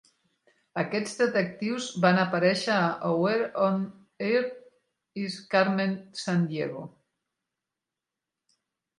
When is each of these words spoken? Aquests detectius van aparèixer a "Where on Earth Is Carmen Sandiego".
Aquests 0.83 1.17
detectius 1.17 1.89
van 2.05 2.21
aparèixer 2.21 2.77
a 3.09 3.11
"Where 3.23 3.43
on 3.65 3.83
Earth 4.29 5.21
Is 5.25 5.35
Carmen 5.51 5.93
Sandiego". 6.23 6.81